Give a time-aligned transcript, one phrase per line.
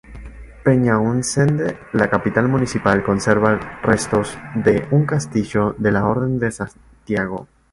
[0.63, 7.47] Peñausende, la capital municipal, conserva restos de un castillo de la orden de Santiago.